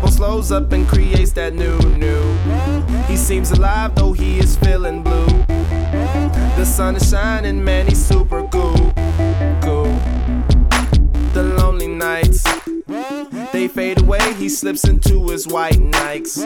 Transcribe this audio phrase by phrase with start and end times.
[0.00, 2.36] tempo slows up and creates that new, new.
[3.06, 5.26] He seems alive though he is feeling blue.
[6.56, 8.92] The sun is shining, man, he's super cool.
[9.62, 9.92] Cool.
[11.32, 12.44] The lonely nights.
[13.52, 16.38] They fade away, he slips into his white Nikes.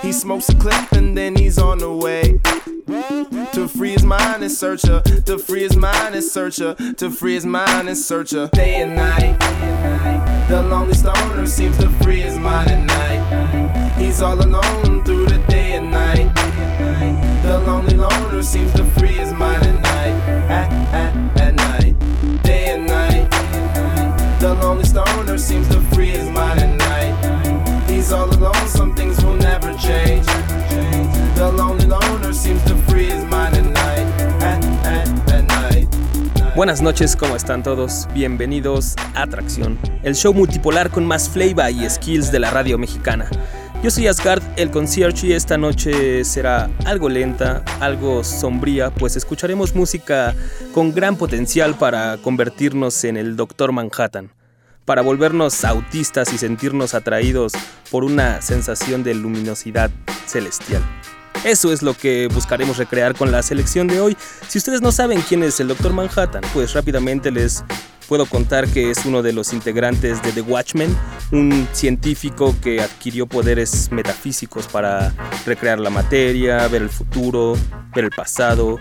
[0.00, 2.40] He smokes a clip and then he's on the way.
[3.52, 7.46] To free his mind and searcher, to free his mind and searcher, to free his
[7.46, 8.48] mind and searcher.
[8.52, 10.23] Day and night.
[10.46, 13.96] The lonely stoner seems to free his mind at night.
[13.98, 16.34] He's all alone through the day and night.
[17.42, 19.13] The lonely loner seems to free
[36.56, 38.06] Buenas noches, ¿cómo están todos?
[38.14, 43.28] Bienvenidos a Atracción, el show multipolar con más flavor y skills de la radio mexicana.
[43.82, 49.74] Yo soy Asgard, el concierge, y esta noche será algo lenta, algo sombría, pues escucharemos
[49.74, 50.32] música
[50.72, 54.30] con gran potencial para convertirnos en el Doctor Manhattan,
[54.84, 57.52] para volvernos autistas y sentirnos atraídos
[57.90, 59.90] por una sensación de luminosidad
[60.26, 60.82] celestial.
[61.44, 64.16] Eso es lo que buscaremos recrear con la selección de hoy.
[64.48, 67.62] Si ustedes no saben quién es el Doctor Manhattan, pues rápidamente les
[68.08, 70.96] puedo contar que es uno de los integrantes de The Watchmen,
[71.32, 75.12] un científico que adquirió poderes metafísicos para
[75.44, 77.58] recrear la materia, ver el futuro,
[77.94, 78.78] ver el pasado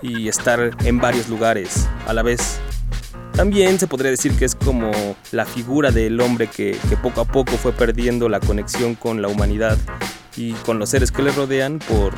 [0.00, 2.58] y estar en varios lugares a la vez.
[3.32, 4.90] También se podría decir que es como
[5.32, 9.28] la figura del hombre que, que poco a poco fue perdiendo la conexión con la
[9.28, 9.76] humanidad
[10.36, 12.14] y con los seres que le rodean por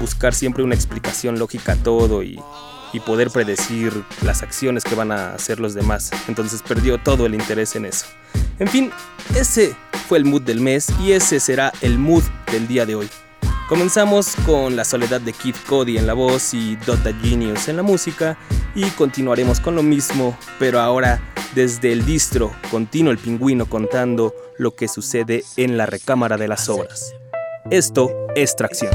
[0.00, 2.40] buscar siempre una explicación lógica a todo y,
[2.92, 3.92] y poder predecir
[4.22, 6.10] las acciones que van a hacer los demás.
[6.28, 8.06] Entonces perdió todo el interés en eso.
[8.58, 8.90] En fin,
[9.34, 9.74] ese
[10.08, 13.08] fue el mood del mes y ese será el mood del día de hoy.
[13.68, 17.82] Comenzamos con la soledad de Kid Cody en la voz y Dota Genius en la
[17.82, 18.38] música
[18.74, 21.20] y continuaremos con lo mismo, pero ahora
[21.54, 26.68] desde el distro, continuo el pingüino contando lo que sucede en la recámara de las
[26.68, 27.12] obras.
[27.70, 28.90] Esto es tracción.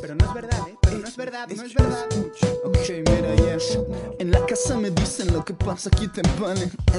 [0.00, 0.74] Pero no es verdad, ¿eh?
[0.80, 2.06] Pero no es verdad, no es verdad.
[2.64, 3.78] Ok, mira, yes.
[4.18, 6.22] En la casa me dicen lo que pasa aquí te.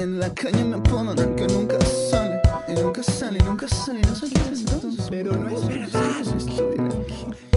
[0.00, 2.40] En la calle me el que nunca sale.
[2.68, 6.02] y nunca sale, nunca sale, no sé entonces, pero no es verdad.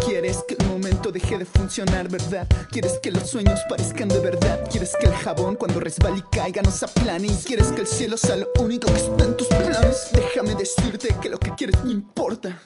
[0.03, 2.48] Quieres que el momento deje de funcionar, ¿verdad?
[2.71, 4.68] Quieres que los sueños parezcan de verdad.
[4.71, 7.27] Quieres que el jabón cuando resbale y caiga no se aplane.
[7.27, 10.09] Y quieres que el cielo sea lo único que está en tus planes.
[10.13, 12.59] Déjame decirte que lo que quieres no importa.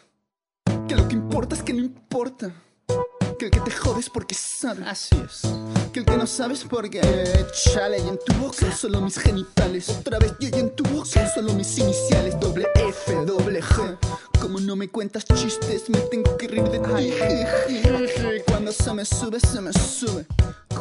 [0.89, 2.51] Que lo que importa es que no importa.
[3.37, 4.83] Que el que te jodes porque sabe.
[4.87, 5.43] Así es.
[5.93, 6.99] Que el que no sabes porque
[7.53, 9.87] chale y en tu boca solo mis genitales.
[9.89, 12.39] Otra vez y en tu boca solo mis iniciales.
[12.39, 13.99] Doble F, doble G.
[14.41, 18.41] Como no me cuentas chistes, me tengo que reír de ti.
[18.47, 20.25] Cuando se me sube, se me sube.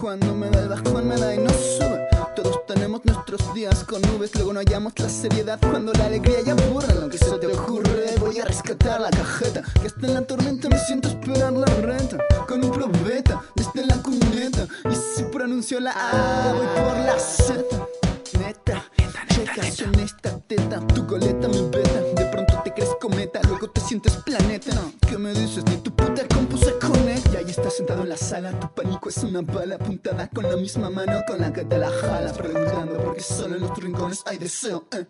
[0.01, 2.09] Cuando me da el bajón, me da y no sube.
[2.35, 6.53] Todos tenemos nuestros días con nubes, luego no hallamos la seriedad cuando la alegría ya
[6.53, 6.95] aburre.
[6.95, 7.78] Lo que se te ocurre,
[8.59, 9.63] rescatar la cajeta.
[9.81, 12.19] Que está en la tormenta, me siento esperar la renta.
[12.47, 14.67] Con un probeta, desde la cuneta.
[14.91, 17.65] Y si pronuncio la A, voy por la Z.
[18.39, 18.85] Neta,
[19.29, 22.01] checas en esta teta, tu coleta me beta.
[22.17, 24.73] De pronto te crees cometa, luego te sientes planeta.
[25.09, 25.65] ¿Qué me dices?
[25.65, 27.33] Ni tu puta compu se conecta.
[27.35, 30.57] Y ahí estás sentado en la sala, tu pánico es una bala apuntada con la
[30.57, 32.33] misma mano con la que te la jala.
[32.33, 35.07] Preguntando por qué solo en los rincones hay deseo, eh.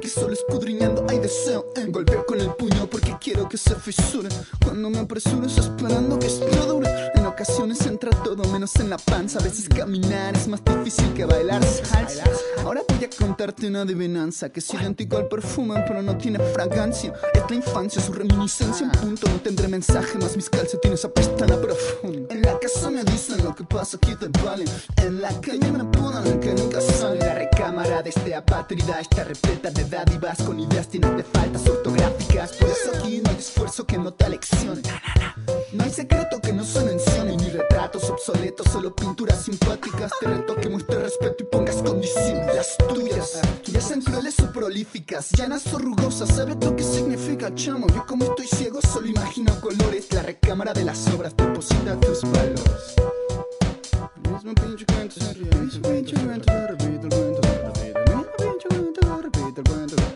[0.00, 1.84] Porque solo escudriñando hay deseo, eh.
[1.86, 4.30] Golpeo con el puño porque quiero que se fisure.
[4.64, 7.19] Cuando me apresures esperando que esto dure.
[7.40, 9.38] Ocasiones entra todo menos en la panza.
[9.38, 12.24] A veces caminar es más difícil que bailar salsa.
[12.62, 17.14] Ahora voy a contarte una adivinanza que es idéntico al perfume, pero no tiene fragancia.
[17.32, 18.88] Es la infancia, su reminiscencia.
[18.88, 22.28] Un punto, no tendré mensaje, más mis calcetines apestan a profundo.
[22.28, 24.66] En la casa me dicen lo que pasa aquí te vale.
[24.98, 27.20] En la calle me el que nunca sale.
[27.20, 32.52] La recámara de este apátrida está repleta de dádivas con ideas llenas de faltas ortográficas.
[32.52, 34.82] Por eso aquí no hay esfuerzo que no te aleccione.
[35.72, 40.12] No hay secreto que no se mencione, ni retratos obsoletos, solo pinturas simpáticas.
[40.20, 42.54] Te reto que muestres respeto y pongas condiciones.
[42.54, 46.28] Las tuyas, ya sean crueles o prolíficas, llanas o rugosas.
[46.28, 47.86] ¿Sabes lo que significa, chamo?
[47.88, 50.12] Yo como estoy ciego, solo imagino colores.
[50.12, 52.94] La recámara de las obras deposita tus valores.
[54.30, 55.20] Mismo pinche cuento
[55.54, 60.09] mismo pinche cuento se repite, el cuento se repite, el cuento se repite, el cuento.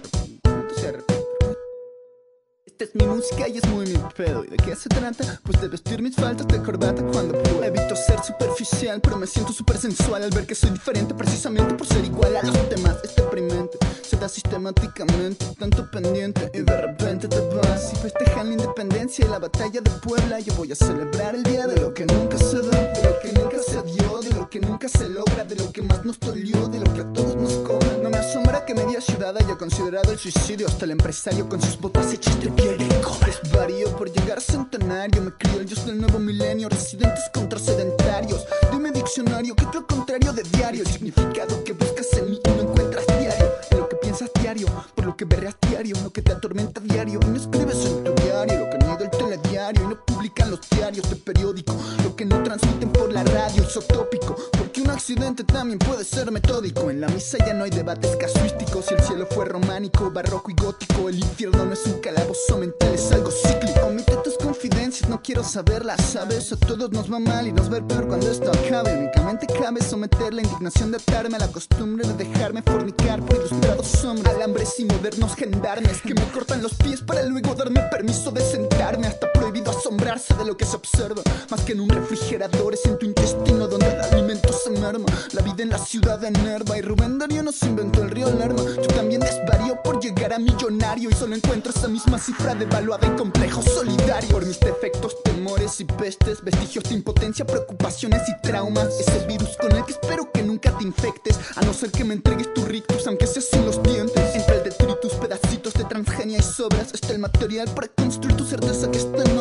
[2.80, 4.44] Es mi música y es muy mi pedo.
[4.44, 5.40] ¿Y de qué se trata?
[5.44, 7.62] Pues de vestir mis faltas de corbata cuando puedo.
[7.62, 11.86] Evito ser superficial, pero me siento súper sensual al ver que soy diferente precisamente por
[11.86, 12.96] ser igual a los demás.
[13.04, 18.54] Es deprimente, se da sistemáticamente, tanto pendiente y de repente te vas y festejan la
[18.54, 20.40] independencia y la batalla de Puebla.
[20.40, 23.32] Yo voy a celebrar el día de lo que nunca se da, de lo que
[23.32, 26.66] nunca se dio, de lo que nunca se logra, de lo que más nos dolió,
[26.66, 28.02] de lo que a todos nos cobran.
[28.02, 31.78] No me asombra que media ciudad haya considerado el suicidio hasta el empresario con sus
[31.78, 37.58] botas hechas de Desvarío por llegar a centenario, me dios del nuevo milenio, residentes contra
[37.58, 38.46] sedentarios.
[38.72, 40.82] Dime diccionario, ¿qué es lo contrario de diario?
[40.82, 43.52] El significado que buscas en mí y no encuentras diario.
[43.70, 47.20] En lo que piensas diario, por lo que berreas diario, lo que te atormenta diario.
[47.22, 49.82] Y no escribes en tu diario, lo que niega el telediario.
[49.82, 54.36] Y no publican los diarios de periódico, lo que no transmiten por la radio, isotópico.
[54.56, 56.90] Porque un accidente también puede ser metódico.
[56.90, 58.86] En la misa ya no hay debates casuísticos.
[58.86, 62.94] Si el cielo fue románico, barroco y gótico, el infierno no es un calabozo mental,
[62.94, 63.86] es algo cíclico.
[63.86, 66.52] Omite tus confidencias, no quiero saberlas, sabes.
[66.52, 68.96] A todos nos va mal y nos va a peor cuando esto acabe.
[68.96, 74.04] Únicamente cabe someter la indignación de atarme a la costumbre de dejarme fornicar por ilustrados
[74.04, 74.34] hombres.
[74.34, 79.06] Alambres y modernos gendarmes que me cortan los pies para luego darme permiso de sentarme.
[79.06, 81.22] Hasta prohibido asombrarse de lo que se observa.
[81.50, 84.53] Más que en un refrigerador es en tu intestino donde el alimento
[84.84, 88.62] La vida en la ciudad enerva y Rubén Darío nos inventó el río Lerma.
[88.76, 93.16] Yo también desvarío por llegar a millonario y solo encuentro esa misma cifra devaluada en
[93.16, 94.28] complejo solidario.
[94.28, 99.00] Por mis defectos, temores y pestes, vestigios de impotencia, preocupaciones y traumas.
[99.00, 102.04] Es el virus con el que espero que nunca te infectes, a no ser que
[102.04, 104.34] me entregues tu rictus, aunque sea sin los dientes.
[104.34, 105.63] Entre el detritus, pedacitos
[105.94, 109.34] transgenia y sobras, está el material para construir tu certeza que está en.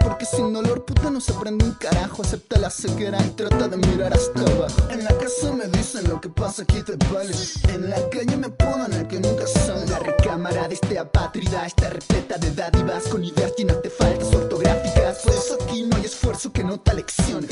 [0.00, 2.22] Porque sin dolor, puta, no se aprende un carajo.
[2.22, 4.76] Acepta la ceguera y trata de mirar hasta abajo.
[4.90, 7.32] En la casa me dicen lo que pasa aquí te vale.
[7.70, 9.86] En la calle me ponen el que nunca sale.
[9.86, 15.18] La recámara de este apátrida está repleta de dádivas con ideas llenas de faltas ortográficas.
[15.24, 17.48] Por eso aquí no hay esfuerzo que no te leccione.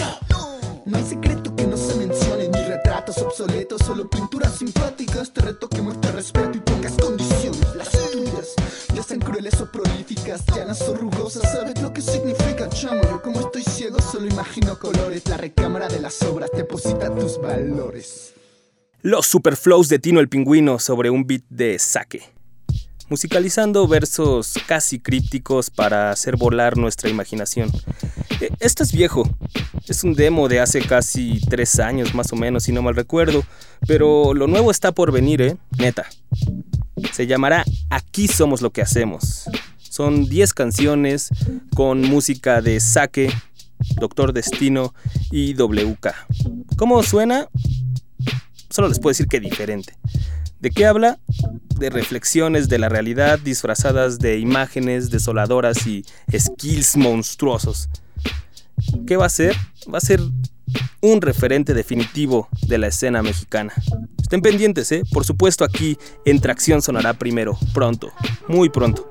[0.87, 1.54] No hay secreto
[3.09, 5.33] obsoletos, solo pinturas simpáticas.
[5.33, 8.55] Te reto que muestres respeto y pongas condiciones, las tuyas.
[8.95, 11.51] Ya sean crueles o prolíficas, llanas o rugosas.
[11.53, 13.03] ¿Sabes lo que significa, chamo?
[13.03, 15.27] Yo como estoy ciego, solo imagino colores.
[15.29, 18.35] La recámara de las obras deposita tus valores.
[19.03, 22.34] Los superflows de Tino el Pingüino sobre un beat de saque.
[23.09, 27.71] Musicalizando versos casi crípticos para hacer volar nuestra imaginación.
[28.41, 29.29] E- Esto es viejo.
[29.87, 33.45] Es un demo de hace casi tres años más o menos, si no mal recuerdo.
[33.87, 35.57] Pero lo nuevo está por venir, ¿eh?
[35.79, 36.07] Neta.
[37.13, 39.45] Se llamará Aquí somos lo que hacemos.
[39.79, 41.29] Son 10 canciones
[41.75, 43.31] con música de Saque,
[44.01, 44.95] Doctor Destino
[45.31, 46.09] y WK.
[46.77, 47.49] ¿Cómo suena?
[48.71, 49.95] Solo les puedo decir que diferente.
[50.65, 51.19] ¿De qué habla?
[51.79, 57.91] De reflexiones de la realidad disfrazadas de imágenes desoladoras y skills monstruosos.
[59.07, 59.55] ¿Qué va a ser?
[59.93, 60.21] Va a ser
[61.03, 63.75] un referente definitivo de la escena mexicana.
[64.23, 65.03] Estén pendientes, ¿eh?
[65.13, 68.11] Por supuesto aquí en Tracción sonará primero, pronto,
[68.49, 69.07] muy pronto.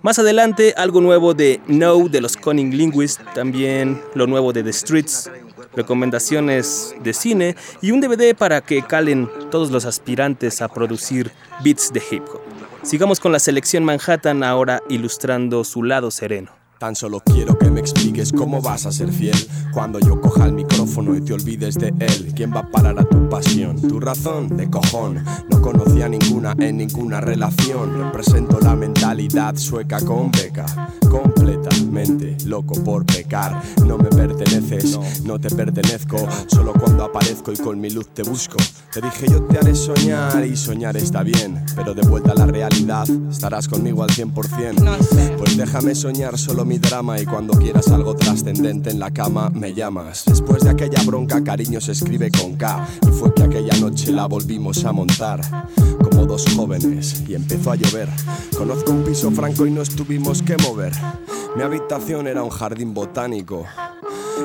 [0.00, 4.72] Más adelante, algo nuevo de No de los Cunning Linguists, también lo nuevo de The
[4.72, 5.30] Streets,
[5.76, 11.30] recomendaciones de cine y un DVD para que calen todos los aspirantes a producir
[11.62, 12.40] beats de hip hop.
[12.82, 16.52] Sigamos con la selección Manhattan ahora ilustrando su lado sereno.
[16.78, 19.36] Tan solo quiero que me expliques cómo vas a ser fiel
[19.72, 22.32] cuando yo coja el micrófono y te olvides de él.
[22.36, 23.80] ¿Quién va a parar a tu pasión?
[23.80, 25.24] Tu razón de cojón.
[25.48, 27.96] No conocía ninguna en ninguna relación.
[27.96, 30.66] Represento la mentalidad sueca con beca.
[31.64, 33.62] Completamente loco por pecar.
[33.86, 36.18] No me perteneces, no te pertenezco.
[36.46, 38.56] Solo cuando aparezco y con mi luz te busco.
[38.92, 41.64] Te dije yo te haré soñar y soñar está bien.
[41.74, 45.36] Pero de vuelta a la realidad, estarás conmigo al 100%.
[45.38, 49.72] Pues déjame soñar solo mi drama y cuando quieras algo trascendente en la cama me
[49.72, 50.24] llamas.
[50.26, 52.86] Después de aquella bronca, cariño se escribe con K.
[53.08, 55.40] Y fue que aquella noche la volvimos a montar
[56.24, 58.08] como dos jóvenes y empezó a llover.
[58.56, 60.92] Conozco un piso franco y no tuvimos que mover.
[61.56, 63.66] Mi habitación era un jardín botánico.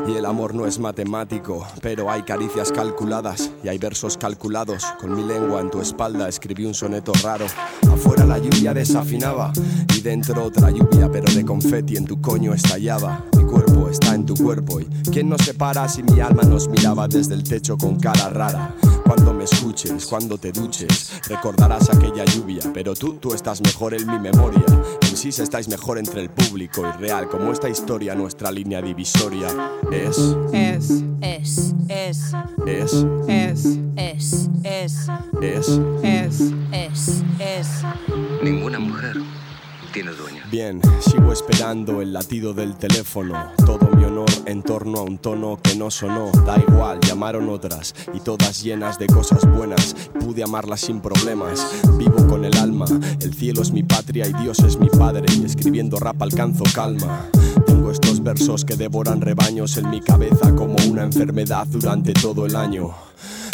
[0.08, 4.86] Y el amor no es matemático, pero hay caricias calculadas y hay versos calculados.
[5.00, 7.46] Con mi lengua en tu espalda escribí un soneto raro.
[7.92, 9.52] Afuera la lluvia desafinaba
[9.96, 13.26] y dentro otra lluvia, pero de confeti en tu coño estallaba.
[13.38, 17.08] Mi cuerpo está en tu cuerpo y ¿quién nos separa si mi alma nos miraba
[17.08, 18.76] desde el techo con cara rara?
[19.40, 24.20] Me escuches, cuando te duches, recordarás aquella lluvia, pero tú, tú estás mejor en mi
[24.20, 24.66] memoria.
[25.02, 29.48] En sí estáis mejor entre el público y real, como esta historia, nuestra línea divisoria
[29.94, 30.36] es.
[30.52, 30.90] Es.
[31.22, 31.74] Es.
[31.88, 32.34] Es.
[32.66, 33.06] Es.
[33.28, 33.66] Es.
[33.96, 34.50] Es.
[34.66, 35.08] Es.
[35.42, 35.80] Es.
[36.04, 36.42] Es.
[36.74, 37.24] Es.
[37.40, 37.70] Es.
[38.44, 39.22] Ninguna mujer
[39.94, 40.44] tiene dueño.
[40.52, 43.54] Bien, sigo esperando el latido del teléfono.
[43.66, 43.99] Todo mi
[44.46, 46.32] en torno a un tono que no sonó.
[46.46, 49.96] Da igual, llamaron otras y todas llenas de cosas buenas.
[50.20, 51.66] Pude amarlas sin problemas.
[51.98, 52.86] Vivo con el alma.
[53.22, 55.26] El cielo es mi patria y Dios es mi padre.
[55.32, 57.28] Y escribiendo rap alcanzo calma.
[57.68, 62.56] Tengo estos versos que devoran rebaños en mi cabeza como una enfermedad durante todo el
[62.56, 62.92] año.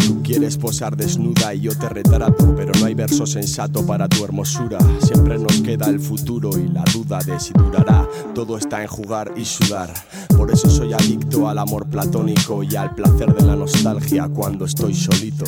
[0.06, 4.24] Tú quieres posar desnuda y yo te retrato, pero no hay verso sensato para tu
[4.24, 4.78] hermosura.
[5.02, 8.08] Siempre nos queda el futuro y la duda de si durará.
[8.36, 9.92] Todo está en jugar y sudar.
[10.38, 14.94] Por eso soy adicto al amor platónico y al placer de la nostalgia cuando estoy
[14.94, 15.46] solito.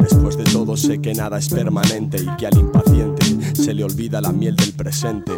[0.00, 3.11] Después de todo sé que nada es permanente y que al impaciente
[3.62, 5.30] se le olvida la miel del presente.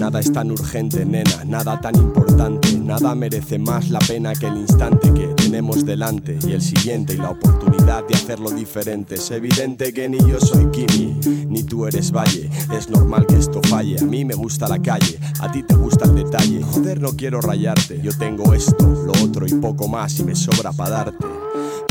[0.00, 2.76] Nada es tan urgente, nena, nada tan importante.
[2.76, 7.18] Nada merece más la pena que el instante que tenemos delante y el siguiente y
[7.18, 9.14] la oportunidad de hacerlo diferente.
[9.14, 12.50] Es evidente que ni yo soy Kimi, ni tú eres Valle.
[12.76, 14.00] Es normal que esto falle.
[14.00, 16.60] A mí me gusta la calle, a ti te gusta el detalle.
[16.60, 18.00] Joder, no quiero rayarte.
[18.02, 21.43] Yo tengo esto, lo otro y poco más y me sobra para darte.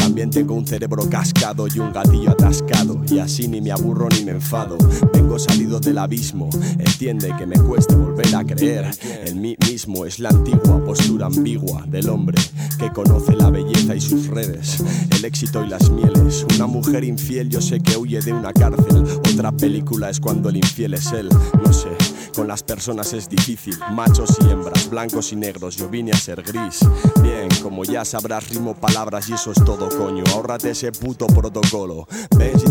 [0.03, 3.01] También tengo un cerebro cascado y un gatillo atascado.
[3.09, 4.77] Y así ni me aburro ni me enfado.
[5.13, 6.49] Vengo salido del abismo.
[6.77, 8.91] Entiende que me cueste volver a creer.
[9.25, 12.37] En mí mismo es la antigua postura ambigua del hombre
[12.77, 14.83] que conoce la belleza y sus redes.
[15.09, 16.45] El éxito y las mieles.
[16.53, 19.05] Una mujer infiel yo sé que huye de una cárcel.
[19.33, 21.29] Otra película es cuando el infiel es él.
[21.65, 21.87] No sé,
[22.33, 23.77] con las personas es difícil.
[23.91, 25.75] Machos y hembras, blancos y negros.
[25.77, 26.79] Yo vine a ser gris.
[27.21, 32.07] Bien, como ya sabrás, rimo palabras y eso es todo coño, ahórrate ese puto protocolo.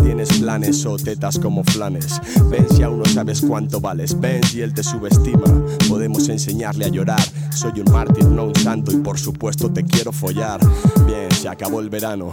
[0.02, 2.20] Tienes planes o tetas como flanes.
[2.50, 4.18] Ven si aún no sabes cuánto vales.
[4.18, 5.44] Ven si él te subestima.
[5.88, 7.22] Podemos enseñarle a llorar.
[7.54, 10.60] Soy un mártir, no un santo, y por supuesto te quiero follar.
[11.06, 12.30] Bien, se acabó el verano.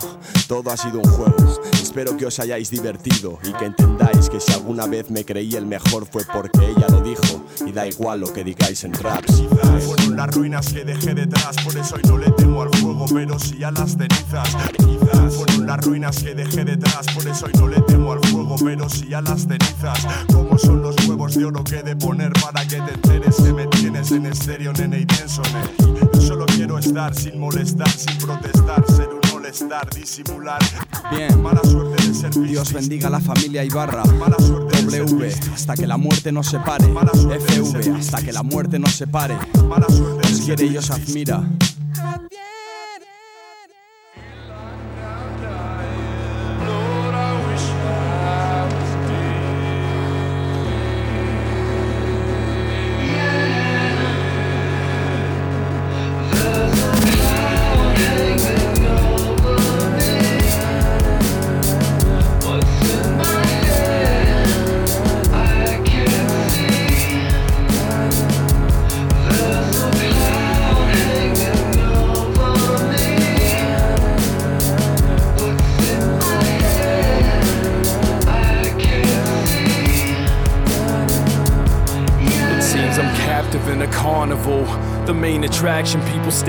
[0.48, 1.36] Todo ha sido un juego.
[1.74, 5.66] Espero que os hayáis divertido y que entendáis que si alguna vez me creí el
[5.66, 7.46] mejor fue porque ella lo dijo.
[7.66, 9.44] Y da igual lo que digáis en raps.
[9.86, 13.40] Fueron las ruinas que dejé detrás, por eso hoy no le temo al fuego, pero
[13.40, 14.56] sí a las cenizas.
[14.78, 18.56] Quizás fueron las ruinas que dejé detrás, por eso hoy no le temo al fuego,
[18.64, 20.06] pero sí a las cenizas.
[20.34, 23.54] Como son los huevos de oro que he de poner para que te enteres que
[23.54, 25.42] me tienes en estéreo, nene, y pienso.
[26.14, 30.60] Yo solo quiero estar sin molestar, sin protestar, ser un molestar, disimular.
[31.12, 31.42] Bien.
[31.42, 34.04] Mala suerte de ser Dios bendiga a la familia Ibarra.
[34.06, 36.88] Mala suerte de ser W hasta que la muerte nos separe.
[36.88, 39.38] Mala suerte FV hasta que la muerte nos separe.
[39.68, 41.10] Mala suerte Os quiere y os pistis.
[41.10, 41.44] admira.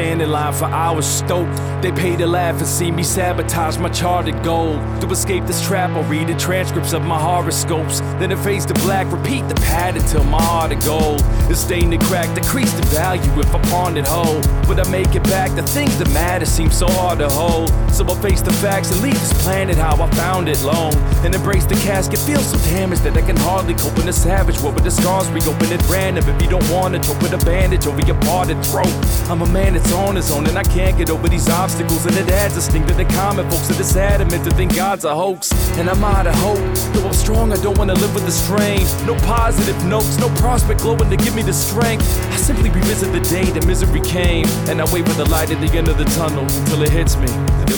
[0.01, 1.55] Stand in line for hours stoked.
[1.83, 4.77] They pay to laugh and see me sabotage my charted goal.
[5.01, 8.01] To escape this trap, I'll read the transcripts of my horoscopes.
[8.19, 11.21] Then fades to black, repeat the pattern till my heart of gold.
[11.51, 14.41] The stain the crack, decrease the value if I pawned it whole.
[14.69, 17.71] But I make it back, the things that matter seem so hard to hold.
[17.93, 20.95] So I face the facts and leave this planet how I found it lone.
[21.27, 24.61] And embrace the casket, feel so damaged that I can hardly cope in a savage
[24.61, 26.23] world with the scars reopen at random.
[26.29, 28.95] If you don't want it, choke with a bandage over your parted throat.
[29.29, 32.07] I'm a man that's on his own and I can't get over these obstacles.
[32.07, 35.05] And it adds a sting to the common folks that it's adamant to think God's
[35.05, 35.51] a hoax.
[35.79, 36.59] And I'm out of hope.
[36.93, 38.83] Though I'm strong, I don't wanna live with the strain.
[39.07, 42.07] No positive notes, no prospect glowing to give me the strength.
[42.33, 44.47] I simply revisit the day the misery came.
[44.69, 47.17] And I wait for the light at the end of the tunnel until it hits
[47.17, 47.29] me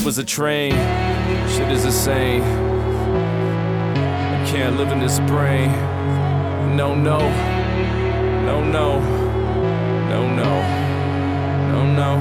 [0.03, 0.73] it was a train.
[1.49, 2.43] Shit is insane.
[2.43, 5.71] I can't live in this brain.
[6.77, 7.21] No, no.
[8.45, 8.99] No, no.
[10.09, 10.63] No, no.
[11.73, 12.21] No, no.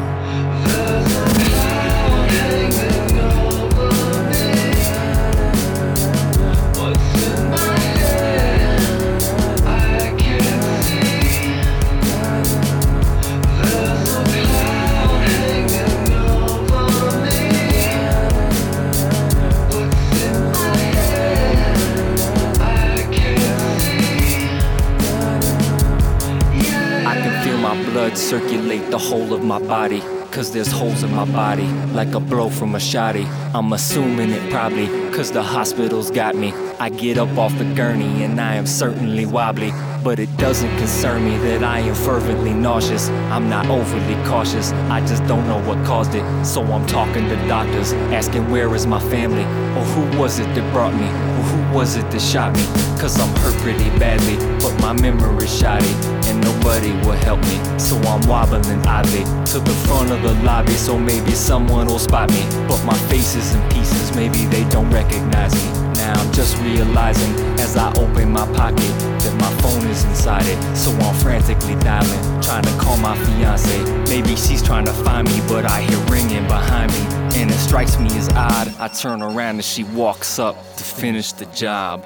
[27.91, 30.01] Blood circulate the whole of my body.
[30.31, 33.25] Cause there's holes in my body, like a blow from a shotty.
[33.53, 36.53] I'm assuming it probably, cause the hospital's got me.
[36.79, 39.74] I get up off the gurney and I am certainly wobbly.
[40.05, 43.09] But it doesn't concern me that I am fervently nauseous.
[43.29, 46.46] I'm not overly cautious, I just don't know what caused it.
[46.46, 49.44] So I'm talking to doctors, asking where is my family?
[49.81, 51.07] Or who was it that brought me?
[51.07, 52.63] Or who was it that shot me?
[53.01, 55.89] Cause I'm hurt pretty badly, but my memory's shoddy.
[56.29, 60.74] And nobody will help me, so I'm wobbling oddly to the front of the lobby.
[60.74, 62.46] So maybe someone will spot me.
[62.67, 65.81] But my face is in pieces, maybe they don't recognize me.
[65.96, 68.94] Now I'm just realizing as I open my pocket
[69.25, 70.61] that my phone is inside it.
[70.77, 73.81] So I'm frantically dialing, trying to call my fiance.
[74.05, 77.21] Maybe she's trying to find me, but I hear ringing behind me.
[77.33, 78.67] And it strikes me as odd.
[78.79, 82.05] I turn around and she walks up to finish the job.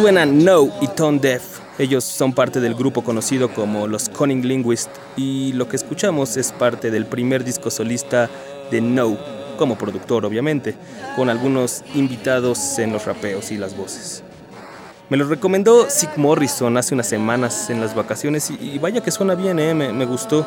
[0.00, 1.42] Suenan No y Tone Deaf.
[1.78, 6.52] Ellos son parte del grupo conocido como los Cunning Linguist y lo que escuchamos es
[6.52, 8.30] parte del primer disco solista
[8.70, 9.18] de No,
[9.58, 10.74] como productor obviamente,
[11.16, 14.22] con algunos invitados en los rapeos y las voces.
[15.10, 19.34] Me lo recomendó Sig Morrison hace unas semanas en las vacaciones y, vaya que suena
[19.34, 20.46] bien, eh, me, gustó.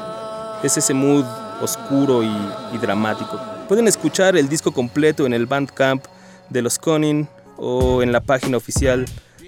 [0.63, 1.26] Es ese mood
[1.62, 2.36] oscuro y,
[2.74, 3.39] y dramático.
[3.68, 6.04] Pueden escuchar el disco completo en el Bandcamp
[6.50, 9.06] de los Cunning o en la página oficial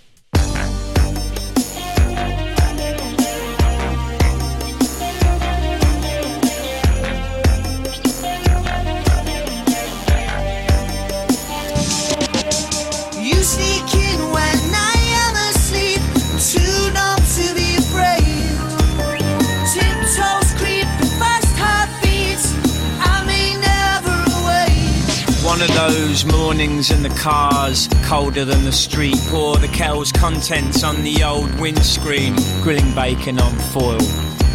[25.59, 29.17] One of those mornings in the cars, colder than the street.
[29.27, 34.01] Pour the kettle's contents on the old windscreen, grilling bacon on foil.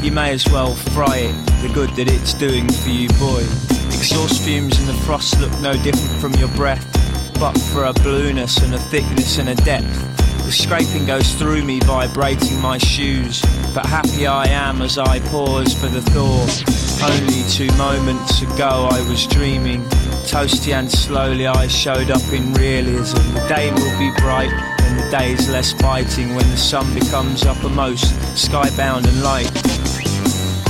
[0.03, 3.43] You may as well fry it, the good that it's doing for you, boy.
[3.89, 6.91] Exhaust fumes and the frost look no different from your breath,
[7.39, 10.15] but for a blueness and a thickness and a depth.
[10.47, 13.43] The scraping goes through me, vibrating my shoes.
[13.75, 16.84] But happy I am as I pause for the thaw.
[17.03, 19.85] Only two moments ago I was dreaming
[20.25, 23.19] Toasty and slowly I showed up in realism.
[23.35, 28.07] The day will be bright and the days less biting when the sun becomes uppermost,
[28.35, 29.51] skybound and light.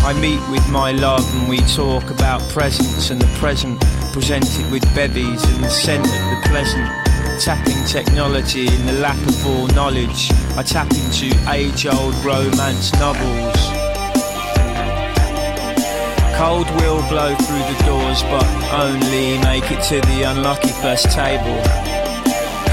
[0.05, 3.81] I meet with my love and we talk about presents and the present,
[4.13, 6.91] presented with bevies and the scent of the pleasant.
[7.41, 13.74] Tapping technology in the lap of all knowledge, I tap into age old romance novels.
[16.37, 18.45] Cold will blow through the doors, but
[18.75, 21.63] only make it to the unlucky first table.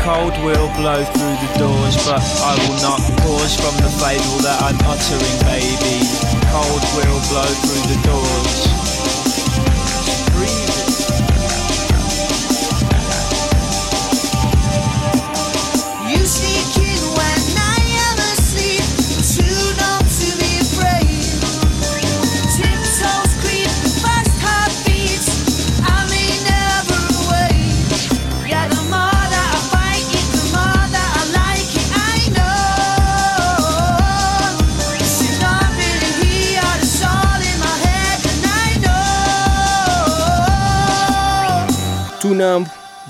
[0.01, 4.57] Cold will blow through the doors, but I will not pause from the fable that
[4.65, 6.01] I'm uttering, baby.
[6.49, 8.70] Cold will blow through the doors.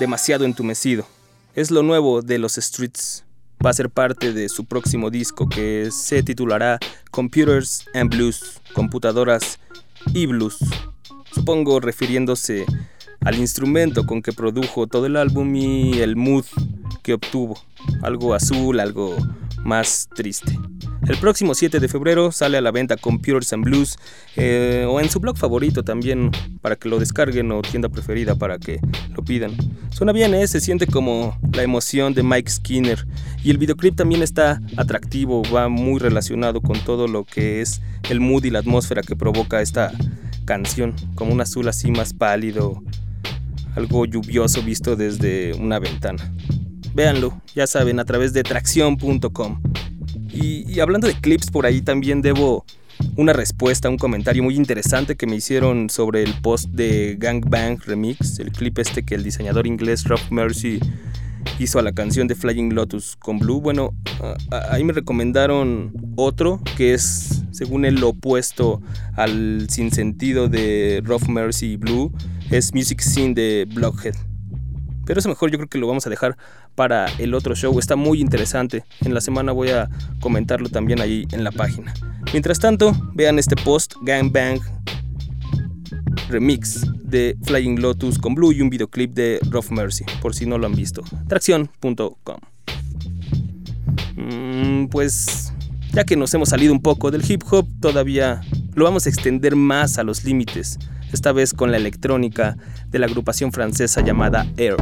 [0.02, 1.06] Demasiado entumecido.
[1.54, 3.24] Es lo nuevo de los Streets.
[3.64, 6.80] Va a ser parte de su próximo disco que se titulará
[7.12, 9.60] Computers and Blues, computadoras
[10.12, 10.58] y blues.
[11.32, 12.66] Supongo refiriéndose
[13.20, 16.46] al instrumento con que produjo todo el álbum y el mood
[17.04, 17.56] que obtuvo.
[18.02, 19.16] Algo azul, algo
[19.62, 20.58] más triste.
[21.08, 23.98] El próximo 7 de febrero sale a la venta Computers and Blues
[24.36, 28.58] eh, o en su blog favorito también para que lo descarguen o tienda preferida para
[28.58, 28.78] que
[29.14, 29.52] lo pidan.
[29.90, 30.46] Suena bien, ¿eh?
[30.46, 33.04] se siente como la emoción de Mike Skinner
[33.42, 38.20] y el videoclip también está atractivo, va muy relacionado con todo lo que es el
[38.20, 39.90] mood y la atmósfera que provoca esta
[40.44, 42.80] canción, como un azul así más pálido,
[43.74, 46.32] algo lluvioso visto desde una ventana.
[46.94, 49.62] Véanlo, ya saben, a través de tracción.com.
[50.32, 52.64] Y, hablando de clips, por ahí también debo
[53.16, 57.80] una respuesta, un comentario muy interesante que me hicieron sobre el post de Gang Bang
[57.84, 60.78] Remix, el clip este que el diseñador inglés Rob Mercy
[61.58, 63.60] hizo a la canción de Flying Lotus con Blue.
[63.60, 63.94] Bueno,
[64.70, 68.80] ahí me recomendaron otro que es, según él, lo opuesto
[69.16, 72.12] al sinsentido de Rough Mercy y Blue,
[72.50, 74.14] es Music Scene de Blockhead.
[75.04, 76.36] Pero eso mejor yo creo que lo vamos a dejar
[76.74, 77.78] para el otro show.
[77.78, 78.84] Está muy interesante.
[79.00, 79.88] En la semana voy a
[80.20, 81.94] comentarlo también ahí en la página.
[82.32, 84.60] Mientras tanto, vean este post Gang Bang
[86.28, 90.58] remix de Flying Lotus con Blue y un videoclip de Rough Mercy, por si no
[90.58, 91.02] lo han visto.
[91.28, 92.38] Tracción.com.
[94.16, 95.52] Mm, pues
[95.92, 98.40] ya que nos hemos salido un poco del hip hop, todavía
[98.74, 100.78] lo vamos a extender más a los límites
[101.12, 102.56] esta vez con la electrónica
[102.88, 104.76] de la agrupación francesa llamada Air.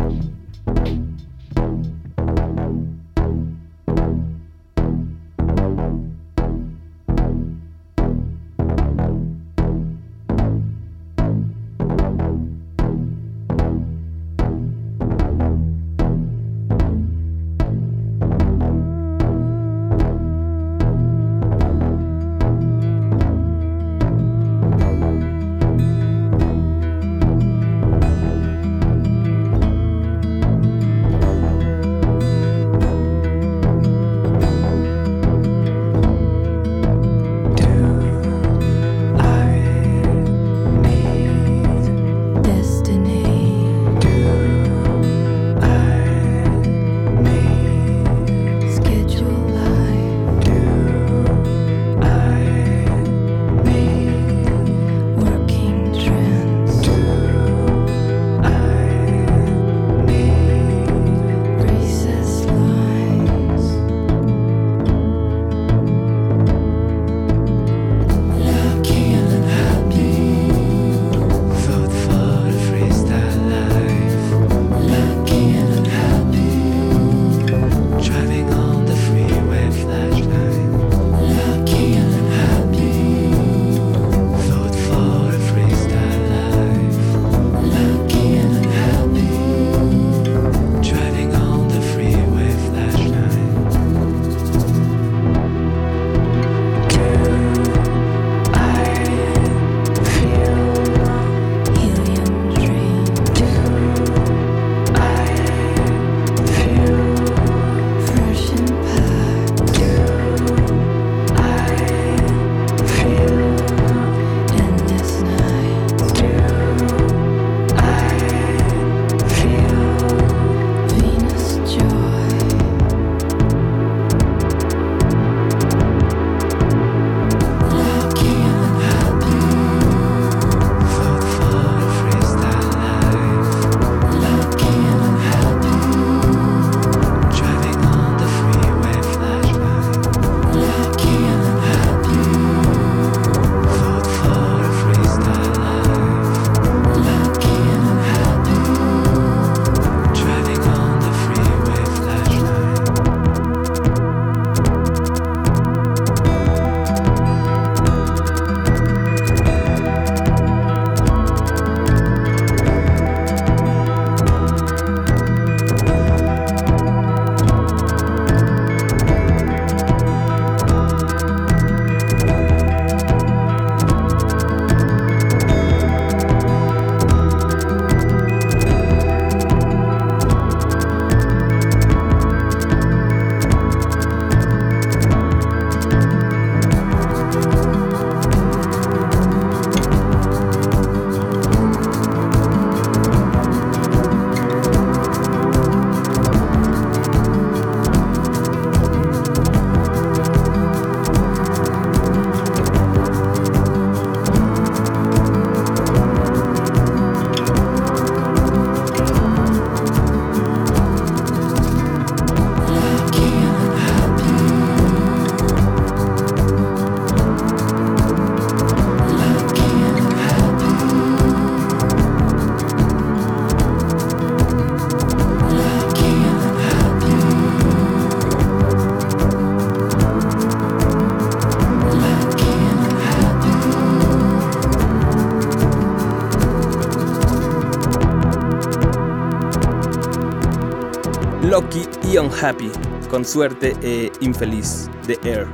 [242.12, 242.70] Y Unhappy,
[243.09, 245.46] con suerte e infeliz, de Air.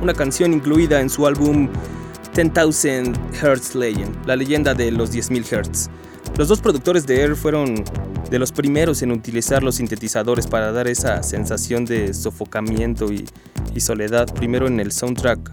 [0.00, 1.68] Una canción incluida en su álbum
[2.34, 5.90] 10,000 Hertz Legend, la leyenda de los 10.000 Hertz.
[6.38, 7.84] Los dos productores de Air fueron
[8.30, 13.26] de los primeros en utilizar los sintetizadores para dar esa sensación de sofocamiento y,
[13.80, 15.52] soledad, primero en el soundtrack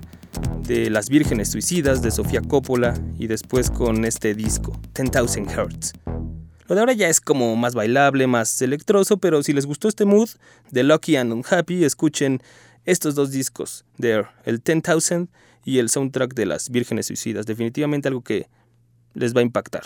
[0.62, 5.94] de Las Vírgenes Suicidas de Sofía Coppola y después con este disco, 10,000 Hertz.
[6.68, 10.04] Lo de ahora ya es como más bailable, más electroso, pero si les gustó este
[10.04, 10.30] mood
[10.70, 12.42] de Lucky and Unhappy, escuchen
[12.86, 15.30] estos dos discos, de el 10,000
[15.64, 17.46] y el soundtrack de Las Vírgenes Suicidas.
[17.46, 18.48] Definitivamente algo que
[19.14, 19.84] les va a impactar.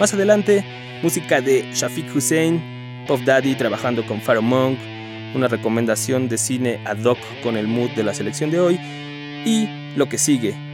[0.00, 0.64] Más adelante,
[1.02, 4.78] música de Shafiq Hussein, Puff Daddy trabajando con Pharaoh Monk,
[5.34, 8.78] una recomendación de cine ad hoc con el mood de la selección de hoy
[9.44, 10.71] y lo que sigue,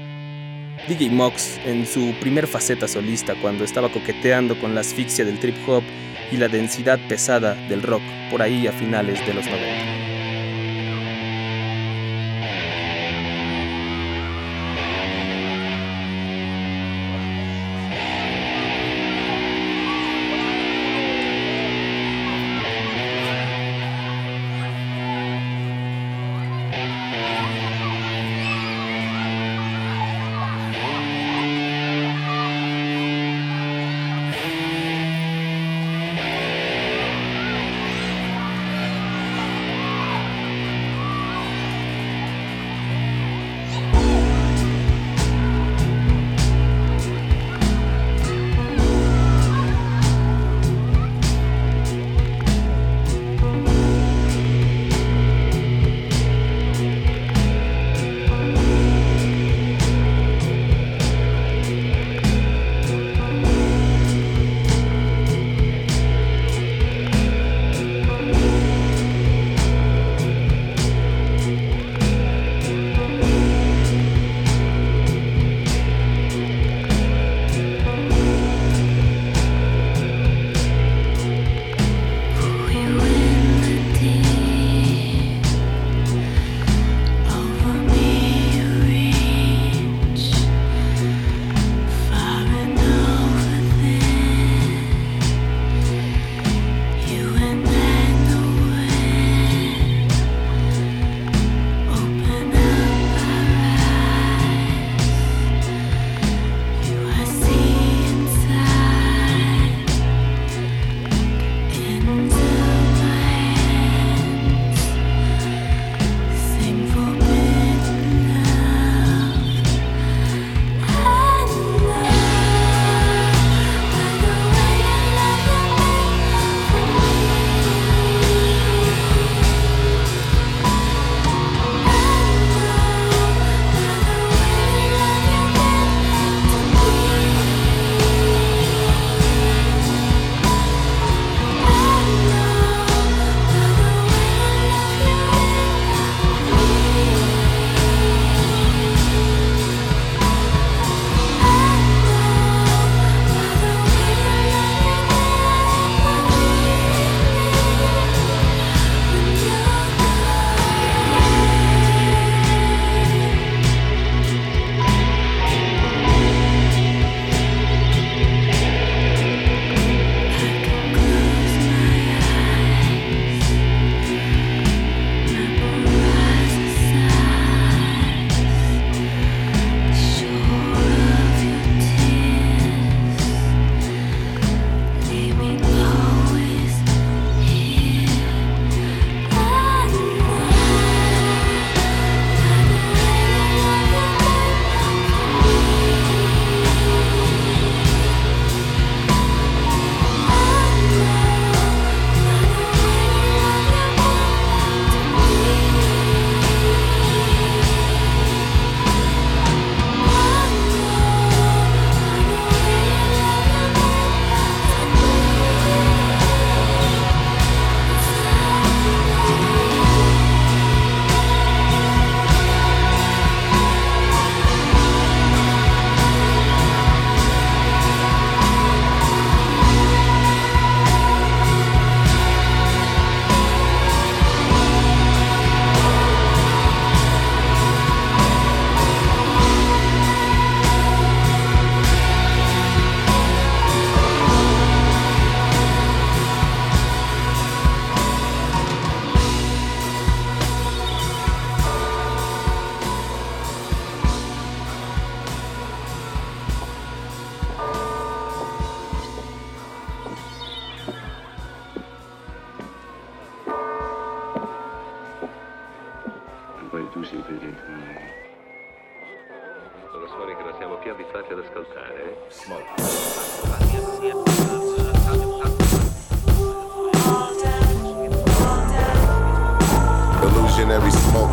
[0.86, 5.56] DJ Mox en su primer faceta solista cuando estaba coqueteando con la asfixia del trip
[5.66, 5.82] hop
[6.30, 10.07] y la densidad pesada del rock por ahí a finales de los 90.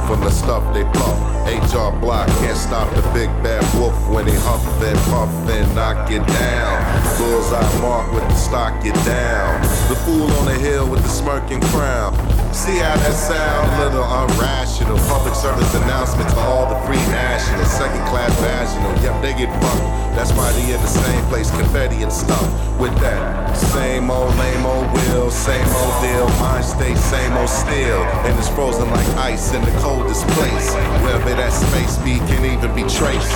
[0.08, 1.18] From the stuff they puff.
[1.48, 6.10] HR block can't stop the big bad wolf when he huff and puff and knock
[6.12, 7.18] it down.
[7.18, 9.62] Bullseye mark with the stock it down.
[9.90, 12.35] The fool on the hill with the smirking crown.
[12.56, 13.68] See how that sound?
[13.84, 14.96] Little irrational.
[15.12, 17.68] Public service announcement to all the free nationals.
[17.68, 18.96] Second class vaginal.
[19.04, 19.84] Yep, they get fucked.
[20.16, 22.48] That's why they in the same place, confetti and stuff.
[22.80, 26.32] With that same old lame old will, same old deal.
[26.40, 28.00] Mind state, same old steel.
[28.24, 30.72] And it's frozen like ice in the coldest place.
[31.04, 33.36] Wherever that space be can even be traced.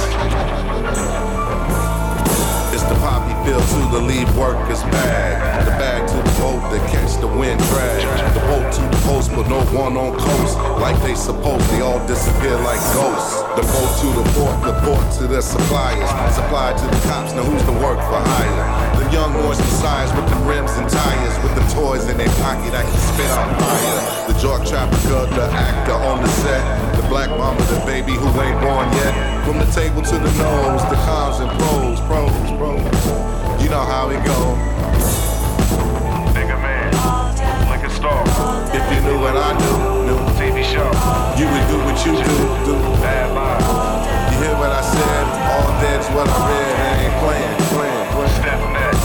[2.72, 3.18] It's the poppy
[3.58, 5.66] to the lead workers bag.
[5.66, 8.06] The bag to the boat that catch the wind drag.
[8.38, 10.54] The boat to the post, but no one on coast.
[10.78, 13.41] Like they supposed, they all disappear like ghosts.
[13.58, 16.10] The boat to the port, the port to the suppliers.
[16.36, 19.02] Supply to the cops, now who's the work for hire?
[19.02, 21.36] The young boys messiahs with the rims and tires.
[21.41, 24.30] With the toys in their pocket, I can spit on fire.
[24.30, 26.62] The jock trafficker, the actor on the set.
[27.02, 29.41] The black mama, the baby who ain't born yet.
[29.41, 32.30] From the table to the nose, the cons and pros, pros,
[32.62, 33.29] pros.
[33.70, 34.34] You know how it go.
[36.34, 36.89] Nigga man,
[37.70, 38.24] like a star.
[38.74, 40.17] If you knew what I knew, knew.
[40.41, 40.89] TV show.
[41.38, 42.34] You would do what you do,
[42.65, 42.74] do.
[42.97, 44.34] Bad mind.
[44.34, 45.24] You hear what I said?
[45.53, 46.80] All dead's what I read.
[46.80, 48.41] I ain't playing, playing, playing.
[48.41, 48.99] Step back.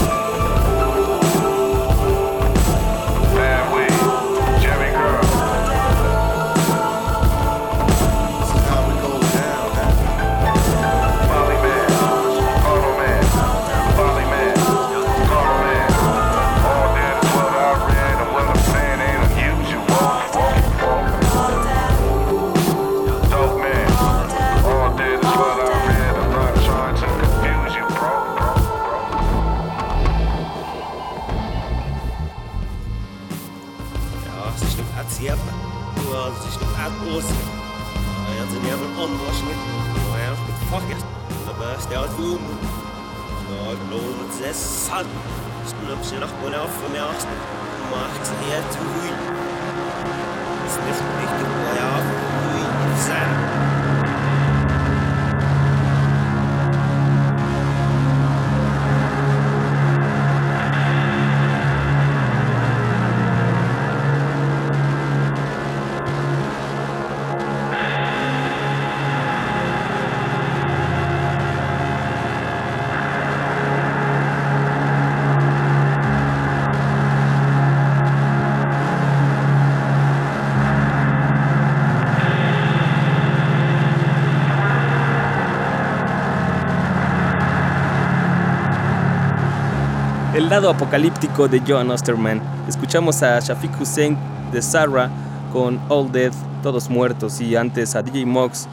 [90.45, 92.39] El lado apocalíptico de John Osterman.
[92.69, 94.15] Escuchamos a Shafiq Hussein
[94.51, 95.09] de Sarah
[95.51, 96.31] con All Dead,
[96.61, 98.67] Todos Muertos, y antes a DJ Mox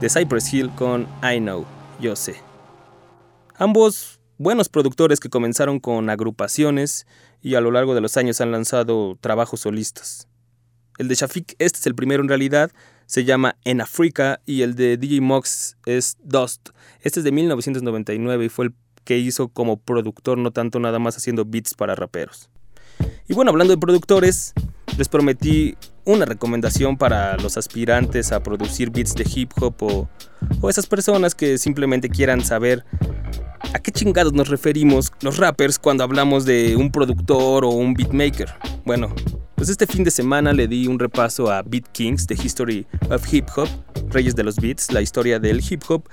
[0.00, 1.66] de Cypress Hill con I Know,
[2.00, 2.36] Yo Sé.
[3.56, 7.06] Ambos buenos productores que comenzaron con agrupaciones
[7.42, 10.28] y a lo largo de los años han lanzado trabajos solistas.
[10.96, 12.72] El de Shafiq, este es el primero en realidad,
[13.04, 16.70] se llama En Africa y el de DJ Mox es Dust.
[17.02, 18.74] Este es de 1999 y fue el
[19.06, 22.50] que hizo como productor, no tanto nada más haciendo beats para raperos.
[23.28, 24.52] Y bueno, hablando de productores,
[24.98, 30.08] les prometí una recomendación para los aspirantes a producir beats de hip hop o,
[30.60, 32.84] o esas personas que simplemente quieran saber
[33.72, 38.48] a qué chingados nos referimos los rappers cuando hablamos de un productor o un beatmaker.
[38.84, 39.14] Bueno,
[39.54, 43.32] pues este fin de semana le di un repaso a Beat Kings, The History of
[43.32, 43.68] Hip Hop,
[44.10, 46.08] Reyes de los Beats, la historia del hip hop,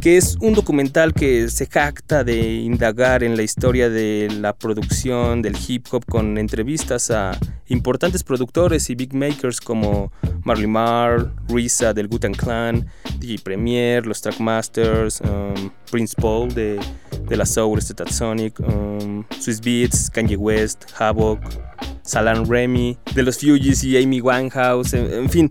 [0.00, 5.42] que es un documental que se jacta de indagar en la historia de la producción
[5.42, 10.10] del hip hop con entrevistas a importantes productores y big makers como
[10.44, 12.86] Marley Marl, Risa del Gutan Clan,
[13.18, 16.80] DJ Premier, los Trackmasters, um, Prince Paul de,
[17.28, 21.40] de la Soul Sonic, um, Swiss Beats, Kanye West, Havoc,
[22.02, 25.50] Salan Remy, de los Fugees y Amy Winehouse, en fin,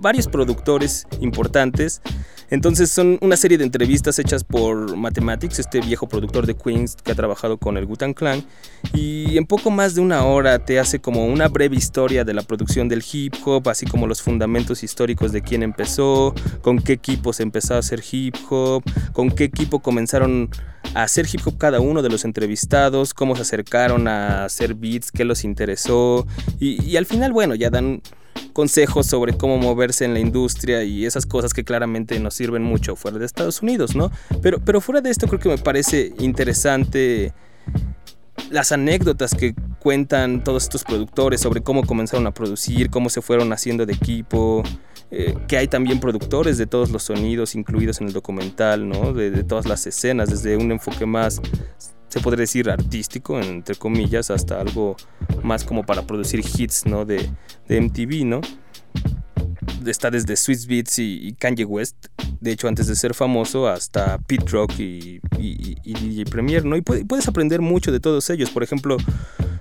[0.00, 2.00] varios productores importantes.
[2.50, 7.12] Entonces son una serie de entrevistas hechas por Mathematics, este viejo productor de Queens que
[7.12, 8.42] ha trabajado con el Gutan Clan,
[8.94, 12.42] y en poco más de una hora te hace como una breve historia de la
[12.42, 17.40] producción del hip hop, así como los fundamentos históricos de quién empezó, con qué equipos
[17.40, 18.82] empezó a hacer hip hop,
[19.12, 20.48] con qué equipo comenzaron
[20.94, 25.12] a hacer hip hop cada uno de los entrevistados, cómo se acercaron a hacer beats,
[25.12, 26.26] qué los interesó,
[26.58, 28.00] y, y al final, bueno, ya dan
[28.52, 32.96] consejos sobre cómo moverse en la industria y esas cosas que claramente nos sirven mucho
[32.96, 34.10] fuera de Estados Unidos, ¿no?
[34.42, 37.32] Pero, pero fuera de esto creo que me parece interesante
[38.50, 43.52] las anécdotas que cuentan todos estos productores sobre cómo comenzaron a producir, cómo se fueron
[43.52, 44.62] haciendo de equipo,
[45.10, 49.12] eh, que hay también productores de todos los sonidos incluidos en el documental, ¿no?
[49.12, 51.40] De, de, todas las escenas, desde un enfoque más,
[52.08, 54.96] se podría decir, artístico, entre comillas, hasta algo
[55.42, 57.04] más como para producir hits, ¿no?
[57.04, 57.28] De,
[57.68, 58.40] de MTV, ¿no?
[59.86, 62.06] Está desde Swiss Beats y, Kanye West,
[62.40, 66.76] de hecho antes de ser famoso, hasta Pete Rock y, y, y DJ Premier, ¿no?
[66.76, 68.50] Y puedes aprender mucho de todos ellos.
[68.50, 68.96] Por ejemplo,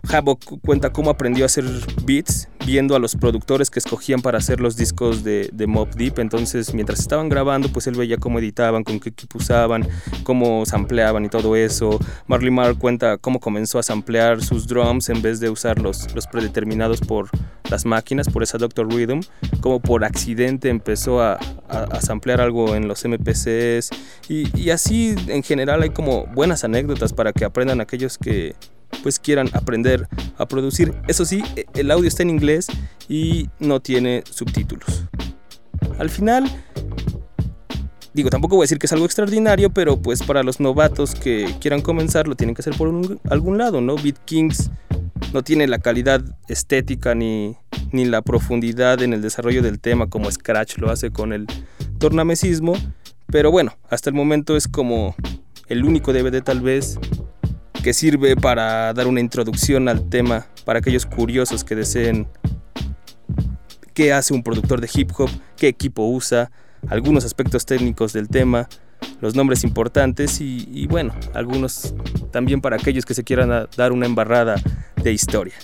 [0.09, 1.65] Havoc cuenta cómo aprendió a hacer
[2.03, 6.19] beats viendo a los productores que escogían para hacer los discos de, de Mob Deep.
[6.19, 9.87] Entonces, mientras estaban grabando, pues él veía cómo editaban, con qué equipo usaban,
[10.23, 11.97] cómo sampleaban y todo eso.
[12.27, 16.99] Marley Marl cuenta cómo comenzó a samplear sus drums en vez de usar los, predeterminados
[16.99, 17.29] por
[17.69, 19.21] las máquinas, por esa Doctor Rhythm.
[19.61, 21.39] Como por accidente empezó a,
[21.69, 23.91] a, samplear algo en los MPCs.
[24.27, 28.55] Y así, en general, hay como buenas anécdotas para que aprendan aquellos que
[29.03, 30.07] pues quieran aprender
[30.37, 30.93] a producir.
[31.07, 32.67] Eso sí, el audio está en inglés
[33.09, 35.05] y no tiene subtítulos.
[35.99, 36.49] Al final,
[38.13, 41.55] digo, tampoco voy a decir que es algo extraordinario, pero pues para los novatos que
[41.59, 43.95] quieran comenzar lo tienen que hacer por algún lado, ¿no?
[43.95, 44.69] Beat Kings
[45.33, 47.55] no tiene la calidad estética ni,
[47.91, 51.47] ni la profundidad en el desarrollo del tema como Scratch lo hace con el
[51.99, 52.73] tornamesismo,
[53.27, 55.15] pero bueno, hasta el momento es como
[55.67, 56.99] el único DVD tal vez
[57.87, 62.27] que sirve para dar una introducción al tema para aquellos curiosos que deseen
[63.93, 66.51] qué hace un productor de hip hop, qué equipo usa,
[66.89, 68.67] algunos aspectos técnicos del tema,
[69.21, 71.95] los nombres importantes y, y bueno, algunos
[72.29, 74.61] también para aquellos que se quieran dar una embarrada
[75.01, 75.55] de historia.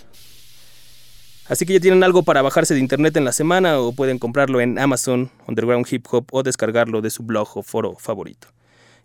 [1.49, 4.61] Así que ya tienen algo para bajarse de internet en la semana o pueden comprarlo
[4.61, 8.47] en Amazon, Underground Hip Hop o descargarlo de su blog o foro favorito.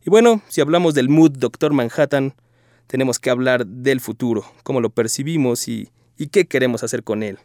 [0.07, 2.35] Y bueno, si hablamos del mood Doctor Manhattan,
[2.89, 5.89] tenemos que hablar del futuro, cómo lo percibimos y,
[6.33, 7.39] qué queremos hacer con él.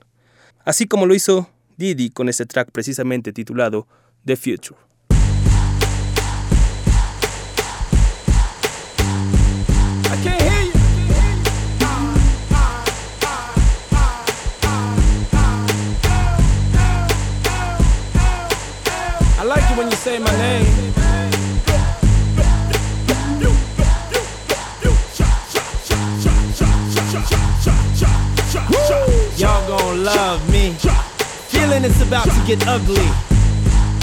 [0.65, 3.87] Así como lo hizo Didi con este track precisamente titulado
[4.25, 4.79] The Future.
[31.86, 33.03] It's about to get ugly.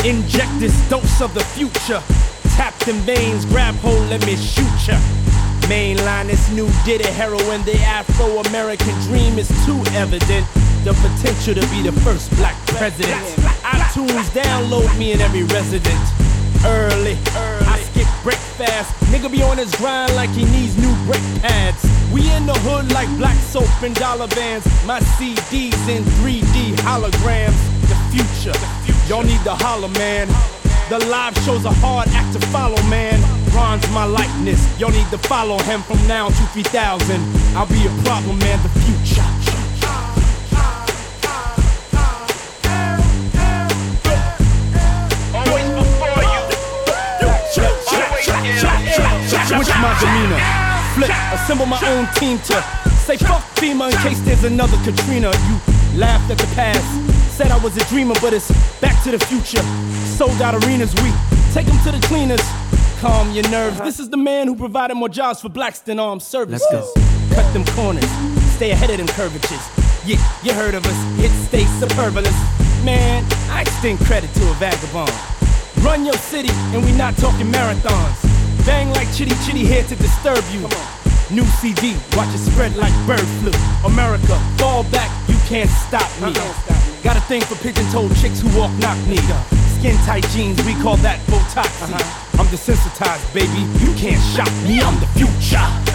[0.04, 2.02] Inject this dose of the future.
[2.54, 5.00] Tap them veins, grab hold, let me shoot ya.
[5.64, 7.62] Mainline this new Diddy heroin.
[7.62, 10.46] The Afro American dream is too evident.
[10.84, 13.16] The potential to be the first black president.
[13.64, 16.04] iTunes download me in every resident.
[16.66, 17.66] Early, early.
[17.66, 18.92] I skip breakfast.
[19.08, 21.79] Nigga be on his grind like he needs new brake pads.
[22.12, 24.66] We in the hood like black soap and dollar bands.
[24.84, 27.58] My CDs in 3D holograms.
[27.86, 28.56] The future,
[29.08, 30.26] y'all need to holler, man.
[30.88, 33.20] The live show's a hard act to follow, man.
[33.54, 34.58] Ron's my likeness.
[34.80, 37.20] Y'all need to follow him from now to 3000.
[37.54, 38.58] I'll be a problem, man.
[38.62, 39.22] The future.
[49.46, 50.69] Switch my demeanor.
[50.94, 52.62] Flip, assemble my own team to
[53.06, 55.30] say fuck FEMA in case there's another Katrina.
[55.48, 55.60] You
[55.98, 56.84] laughed at the past,
[57.36, 59.62] said I was a dreamer, but it's back to the future.
[60.18, 61.10] Sold out arenas, we
[61.52, 62.42] take them to the cleaners.
[63.00, 63.78] Calm your nerves.
[63.78, 66.66] This is the man who provided more jobs for blacks than armed services.
[66.72, 67.34] Let's go.
[67.34, 68.10] Cut them corners,
[68.56, 69.64] stay ahead of them curvatures.
[70.04, 71.24] Yeah, you heard of us.
[71.24, 72.34] It stays superfluous.
[72.84, 75.12] Man, I extend credit to a vagabond.
[75.84, 78.29] Run your city, and we not talking marathons.
[79.20, 80.60] Chitty chitty here to disturb you.
[81.30, 83.52] New CD, watch it spread like bird flu.
[83.84, 86.32] America, fall back, you can't stop me.
[87.02, 89.20] Got a thing for pigeon toed chicks who walk knock knee.
[89.76, 91.92] Skin tight jeans, we call that Botoxy.
[91.92, 92.40] Uh-huh.
[92.40, 95.89] I'm desensitized, baby, you can't shock me, I'm the future.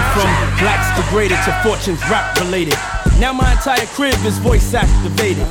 [0.00, 0.32] Went from
[0.64, 2.78] blacks degraded to fortunes rap related.
[3.18, 5.46] Now my entire crib is voice activated.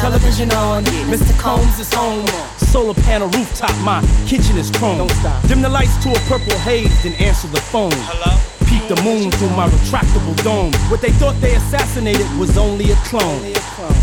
[0.00, 1.38] Television on, Mr.
[1.38, 2.26] Combs is home.
[2.56, 5.08] Solar panel rooftop, my kitchen is chrome.
[5.46, 7.92] Dim the lights to a purple haze, then answer the phone.
[7.92, 8.32] Hello?
[8.66, 10.72] Peek the moon through my retractable dome.
[10.90, 13.42] What they thought they assassinated was only a clone.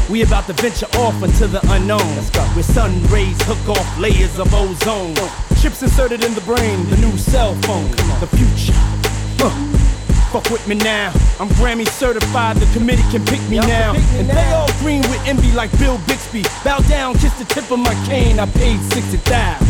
[0.07, 2.13] We about to venture off into the unknown.
[2.53, 5.15] Where sun rays hook off layers of ozone.
[5.59, 8.77] Chips inserted in the brain, the new cell phone, the future.
[9.41, 9.78] Huh.
[10.31, 11.11] Fuck with me now.
[11.39, 13.93] I'm Grammy certified, the committee can pick me now.
[13.95, 16.43] and they all green with envy like Bill Bixby.
[16.63, 19.67] Bow down, kiss the tip of my cane, I paid 60,000.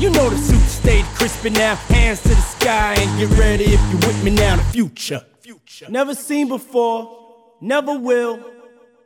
[0.00, 1.74] You know the suit stayed crispy now.
[1.74, 4.56] Hands to the sky and get ready if you with me now.
[4.56, 5.26] The future.
[5.40, 5.86] future.
[5.90, 8.40] Never seen before, never will.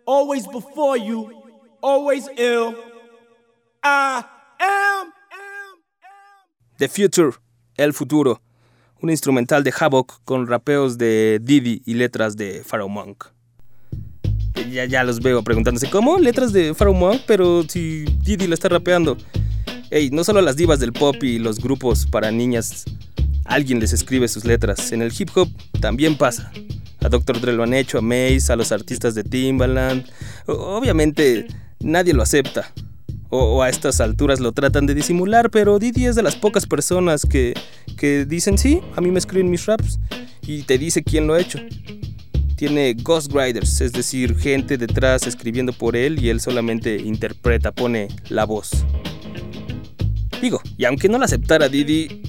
[0.06, 1.42] Always before you,
[1.82, 2.76] always ill.
[3.82, 4.24] I
[4.60, 5.12] am.
[6.78, 7.32] The Future,
[7.78, 8.40] El Futuro.
[9.02, 13.24] Un instrumental de Havoc con rapeos de Didi y letras de Pharaoh Monk.
[14.70, 16.18] Ya, ya los veo preguntándose, ¿cómo?
[16.18, 19.16] Letras de Pharaoh Monk, pero si Didi la está rapeando.
[19.90, 22.84] Ey, no solo las divas del pop y los grupos para niñas,
[23.46, 24.92] alguien les escribe sus letras.
[24.92, 25.48] En el hip hop
[25.80, 26.52] también pasa.
[27.00, 27.40] A Dr.
[27.40, 30.04] Dre lo han hecho, a Mace, a los artistas de Timbaland.
[30.46, 31.46] Obviamente
[31.80, 32.70] nadie lo acepta.
[33.30, 37.24] O, a estas alturas lo tratan de disimular, pero Didi es de las pocas personas
[37.24, 37.54] que,
[37.96, 40.00] que dicen sí, a mí me escriben mis raps
[40.42, 41.60] y te dice quién lo ha hecho.
[42.56, 48.44] Tiene ghostwriters, es decir, gente detrás escribiendo por él y él solamente interpreta, pone la
[48.44, 48.84] voz.
[50.42, 52.22] Digo, y aunque no la aceptara Didi,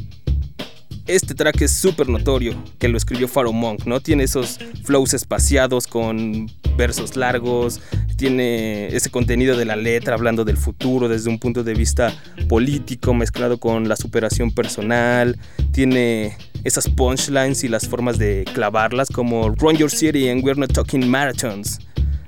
[1.08, 4.00] este track es súper notorio que lo escribió Pharaoh Monk, ¿no?
[4.00, 7.82] Tiene esos flows espaciados con versos largos,
[8.18, 12.14] tiene ese contenido de la letra hablando del futuro desde un punto de vista
[12.48, 15.38] político mezclado con la superación personal,
[15.72, 20.74] tiene esas punchlines y las formas de clavarlas como Run Your City and We're Not
[20.74, 21.80] Talking Marathons.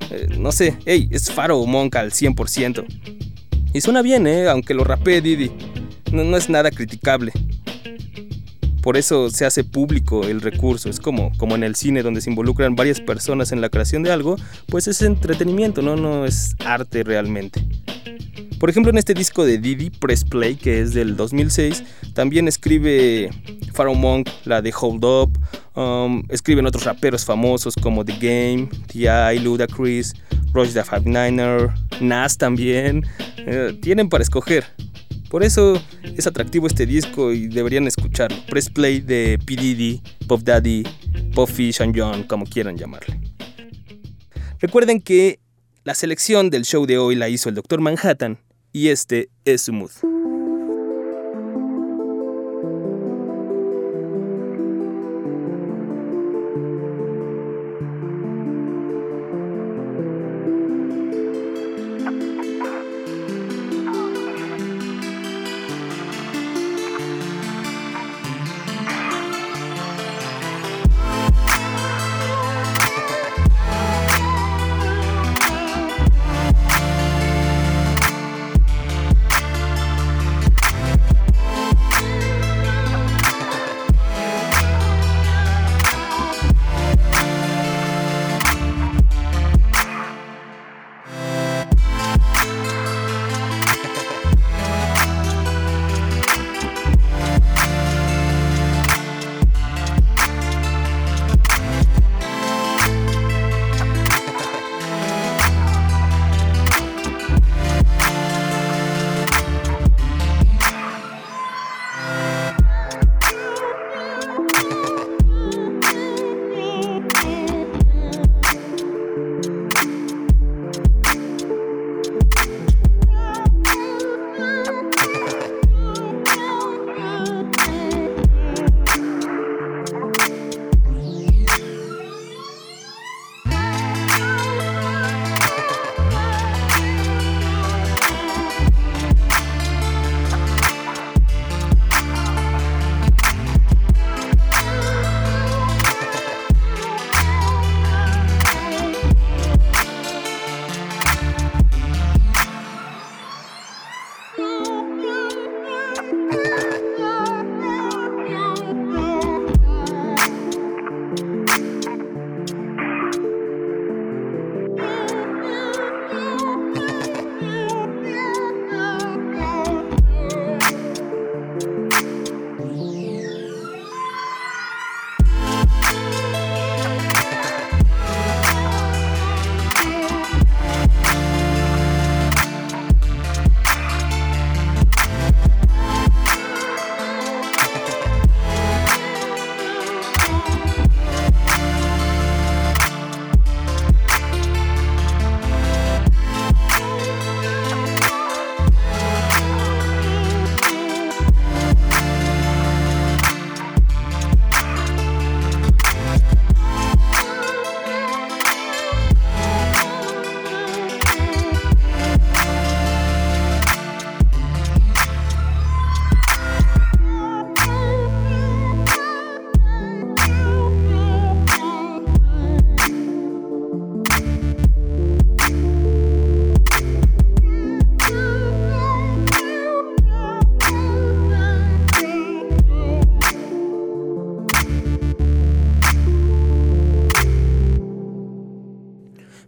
[0.10, 2.86] Eh, no sé, hey, es Pharaoh Monk al 100%.
[3.74, 4.48] Y suena bien, ¿eh?
[4.50, 5.52] Aunque lo rapee Didi.
[6.12, 7.32] No es nada criticable.
[8.84, 10.90] Por eso se hace público el recurso.
[10.90, 14.12] Es como, como en el cine donde se involucran varias personas en la creación de
[14.12, 14.36] algo,
[14.68, 15.96] pues es entretenimiento, ¿no?
[15.96, 17.66] No es arte realmente.
[18.60, 23.30] Por ejemplo, en este disco de Didi, Press Play, que es del 2006, también escribe
[23.74, 25.40] Pharaoh Monk, la de Hold Up,
[25.76, 30.14] um, escriben otros raperos famosos como The Game, T.I., Ludacris,
[30.54, 31.72] Roger the Five Niner,
[32.02, 33.06] Nas también.
[33.38, 34.66] Eh, tienen para escoger.
[35.34, 38.38] Por eso es atractivo este disco y deberían escucharlo.
[38.52, 39.56] Press Play de P.
[39.56, 40.84] Diddy, Pop Daddy,
[41.34, 43.20] Puffy, Sean John, como quieran llamarle.
[44.60, 45.40] Recuerden que
[45.86, 47.82] la selección del show de hoy la hizo el Dr.
[47.82, 48.38] Manhattan
[48.74, 49.90] y este es su mood.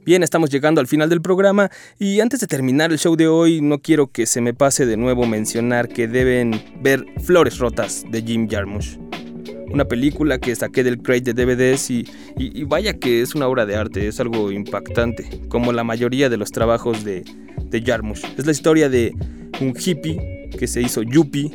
[0.06, 3.60] Bien, estamos llegando al final del programa y antes de terminar el show de hoy
[3.62, 8.22] no quiero que se me pase de nuevo mencionar que deben ver Flores Rotas de
[8.22, 9.00] Jim Jarmusch.
[9.72, 13.66] Una película que saqué del crate de DVDs y, y, vaya que es una obra
[13.66, 17.26] de arte, es algo impactante, como la mayoría de los trabajos de,
[17.72, 18.26] de Jarmusch.
[18.38, 19.12] Es la historia de
[19.60, 21.50] un hippie que se hizo yuppie,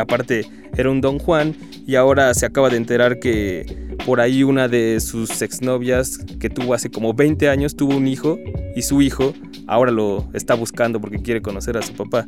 [0.00, 0.46] aparte
[0.76, 1.54] era un don Juan
[1.86, 3.66] y ahora se acaba de enterar que
[4.06, 8.38] por ahí una de sus exnovias que tuvo hace como 20 años tuvo un hijo
[8.74, 9.34] y su hijo
[9.66, 12.26] ahora lo está buscando porque quiere conocer a su papá.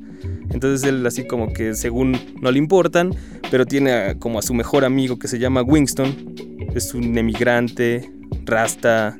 [0.50, 3.14] Entonces él así como que según no le importan,
[3.50, 6.34] pero tiene como a su mejor amigo que se llama Winston.
[6.74, 8.10] Es un emigrante,
[8.44, 9.16] rasta,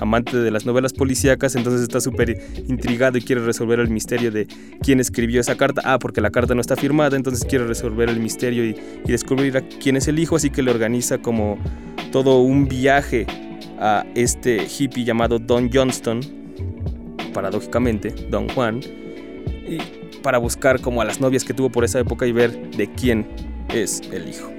[0.00, 4.46] amante de las novelas policíacas, entonces está súper intrigado y quiere resolver el misterio de
[4.82, 5.82] quién escribió esa carta.
[5.84, 9.60] Ah, porque la carta no está firmada, entonces quiere resolver el misterio y, descubrir a
[9.60, 11.58] quién es el hijo, así que le organiza como
[12.10, 13.26] todo un viaje
[13.78, 16.20] a este hippie llamado Don Johnston,
[17.32, 19.78] paradójicamente, Don Juan, y
[20.22, 23.26] para buscar como a las novias que tuvo por esa época y ver de quién
[23.68, 24.53] es el hijo.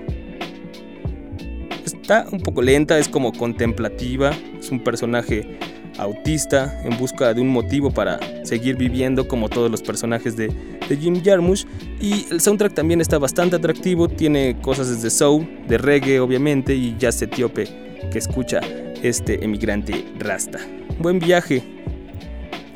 [2.05, 4.29] Está un poco lenta, es como contemplativa,
[4.59, 5.57] es un personaje
[5.97, 10.53] autista en busca de un motivo para seguir viviendo como todos los personajes de,
[10.87, 11.65] Jim Jarmusch
[11.99, 16.95] y el soundtrack también está bastante atractivo, tiene cosas desde soul, de reggae obviamente y
[16.99, 17.67] jazz etíope
[18.11, 18.59] que escucha
[19.01, 20.59] este emigrante rasta.
[20.99, 21.63] Buen viaje.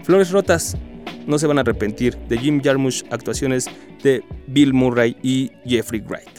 [0.01, 0.75] Flores rotas,
[1.27, 3.69] no se van a arrepentir de Jim Jarmusch, actuaciones
[4.01, 6.38] de Bill Murray y Jeffrey Wright.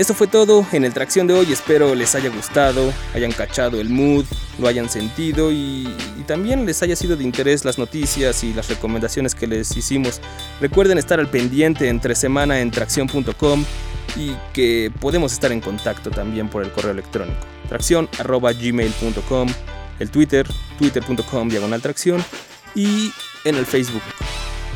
[0.00, 3.90] Esto fue todo en el Tracción de hoy, espero les haya gustado, hayan cachado el
[3.90, 4.24] mood,
[4.58, 5.94] lo hayan sentido y,
[6.26, 10.22] también les haya sido de interés las noticias y las recomendaciones que les hicimos.
[10.58, 13.62] Recuerden estar al pendiente entre semana en tracción.com
[14.16, 19.48] y que podemos estar en contacto también por el correo electrónico tracción.gmail.com,
[19.98, 20.46] el Twitter,
[20.78, 22.24] twitter.com diagonal tracción
[22.74, 23.12] y
[23.44, 24.02] en el Facebook,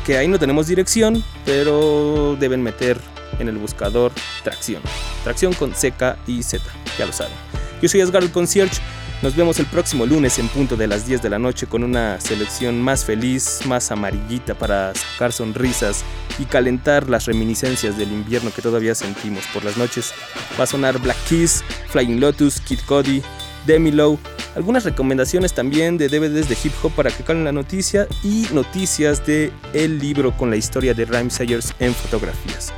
[0.05, 4.11] que ahí no tenemos dirección, pero deben meter en el buscador
[4.43, 4.81] Tracción.
[5.23, 6.63] Tracción con CK y Z,
[6.97, 7.33] ya lo saben.
[7.81, 8.81] Yo soy Asgard Concierge.
[9.21, 12.19] Nos vemos el próximo lunes en punto de las 10 de la noche con una
[12.19, 16.03] selección más feliz, más amarillita para sacar sonrisas
[16.37, 20.13] y calentar las reminiscencias del invierno que todavía sentimos por las noches.
[20.59, 23.21] Va a sonar Black Keys, Flying Lotus, Kid Cody,
[23.65, 24.19] Demi Low,
[24.55, 29.25] algunas recomendaciones también de DVDs de hip hop para que calen la noticia y noticias
[29.25, 32.73] de el libro con la historia de Rhyme Sayers en fotografías.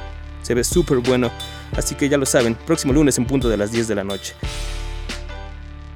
[0.47, 1.29] Se ve súper bueno,
[1.75, 4.33] así que ya lo saben, próximo lunes en punto de las 10 de la noche.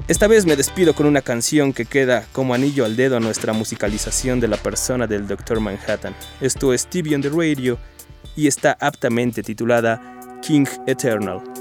[0.10, 3.54] Esta vez me despido con una canción que queda como anillo al dedo a nuestra
[3.54, 5.62] musicalización de la persona del Dr.
[5.62, 6.14] Manhattan.
[6.42, 7.78] Esto es TV on the Radio
[8.36, 11.61] y está aptamente titulada King Eternal.